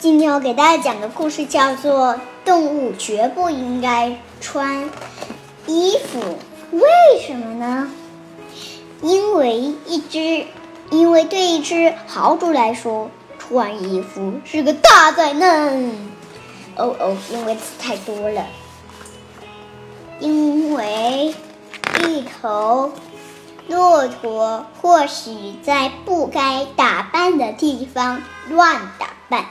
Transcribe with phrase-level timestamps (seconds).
[0.00, 4.88] 今天我给大家讲的故事叫做《动物绝不应该穿
[5.66, 6.18] 衣服》，
[6.70, 6.82] 为
[7.20, 7.90] 什么呢？
[9.02, 10.46] 因为一只，
[10.88, 15.84] 因为对一只豪猪来说，穿衣服是个大灾难。
[16.76, 18.46] 哦哦，因为太多了。
[20.18, 21.34] 因为
[22.08, 22.90] 一头
[23.68, 29.44] 骆驼或许在不该打扮的地方乱打扮。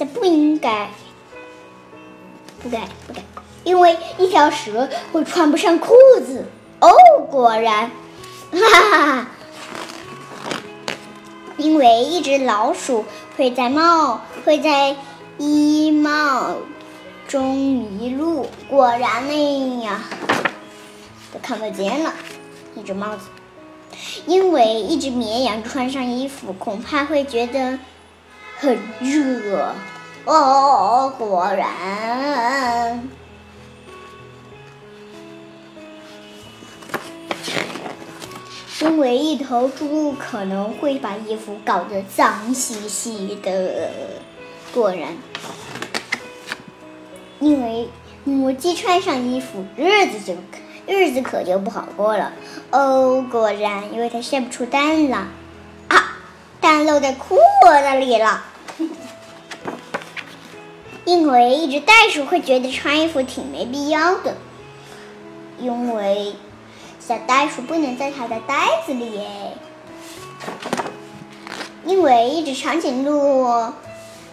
[0.00, 0.88] 这不应该，
[2.62, 3.20] 不该，不该，
[3.64, 5.92] 因为一条蛇会穿不上裤
[6.24, 6.46] 子。
[6.80, 6.88] 哦，
[7.30, 7.90] 果然，
[8.50, 9.26] 哈哈哈！
[11.58, 13.04] 因为一只老鼠
[13.36, 14.96] 会在帽会在
[15.36, 16.54] 衣帽
[17.28, 18.46] 中迷路。
[18.70, 20.00] 果然呢呀，
[21.30, 22.14] 都看不见了，
[22.74, 23.26] 一只帽子。
[24.24, 27.78] 因为一只绵羊穿上衣服，恐怕会觉得。
[28.60, 29.74] 很热
[30.26, 33.08] 哦，果然。
[38.82, 43.88] 因为一头猪可能会把衣服搞得脏兮兮的，
[44.74, 45.08] 果然。
[47.38, 47.88] 因为
[48.24, 50.34] 母鸡穿上衣服，日子就
[50.86, 52.30] 日子可就不好过了
[52.70, 55.28] 哦，果然，因为它生不出蛋了
[55.88, 56.18] 啊，
[56.60, 58.48] 蛋漏在裤子里了。
[61.10, 64.36] 因为一只袋鼠会觉得穿衣服挺没必要的，
[65.58, 66.36] 因为
[67.00, 69.26] 小袋鼠不能在它的袋子里耶。
[71.84, 73.72] 因为一只长颈鹿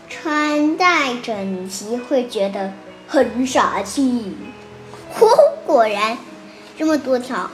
[0.07, 2.71] 穿戴整齐会觉得
[3.07, 4.37] 很傻气。
[5.17, 5.25] 嚯，
[5.65, 6.15] 果然
[6.77, 7.49] 这么多条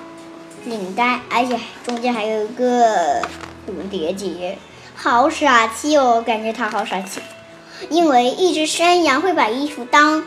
[0.66, 3.22] 领带，而且中间还有一个
[3.66, 4.58] 蝴蝶结，
[4.94, 6.22] 好傻气哦！
[6.22, 7.22] 感觉它好傻气。
[7.90, 10.24] 因为一只山羊会把衣服当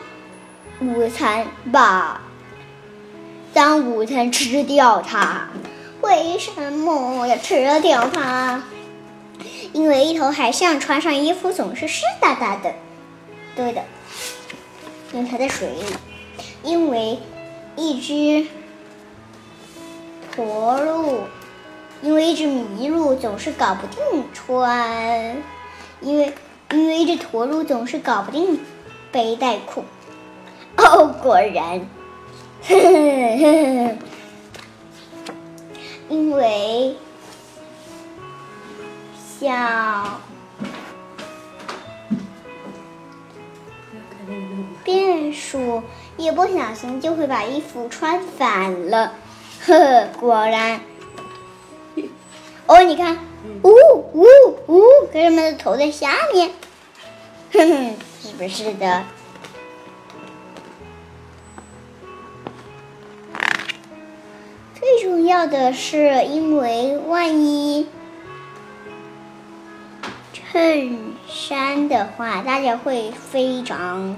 [0.81, 2.21] 午餐，把
[3.55, 5.49] 当午餐吃掉它。
[6.03, 8.63] 为什么要吃掉它？
[9.73, 12.75] 因为一头海象穿上衣服总是湿哒哒的。
[13.55, 13.83] 对的，
[15.13, 15.83] 因为它在水里。
[16.63, 17.19] 因为
[17.77, 18.47] 一只
[20.35, 21.21] 驼鹿，
[22.03, 25.43] 因为一只麋鹿总是搞不定穿，
[26.01, 26.33] 因为。
[26.77, 28.61] 因为一只驼鹿总是搞不定
[29.11, 29.83] 背带裤，
[30.77, 31.81] 哦，果然，
[36.11, 36.95] 因为
[39.41, 40.21] 小
[44.85, 45.83] 变鼠
[46.19, 49.15] 一不小心就会把衣服穿反了，
[49.65, 50.83] 呵呵，果然，
[52.67, 53.19] 哦，你看。
[53.63, 53.71] 呜
[54.13, 54.27] 呜
[54.67, 54.83] 呜！
[55.13, 56.51] 可是们的头在下面，
[57.53, 59.05] 哼哼，是不是的？
[64.75, 67.89] 最重要的是，因为万一
[70.33, 74.17] 衬衫的话，大家会非常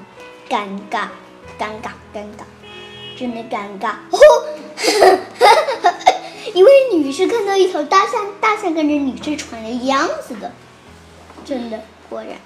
[0.49, 1.09] 尴尬，
[1.59, 2.45] 尴尬，尴尬，
[3.19, 3.95] 真的尴尬。
[6.55, 10.53] 一位女士看到一头大象，大象跟着女士穿的样子的，
[11.45, 12.37] 真的果然。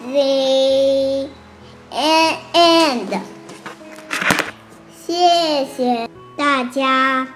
[0.00, 1.28] The
[1.90, 3.20] end，
[5.06, 7.28] 谢谢大家。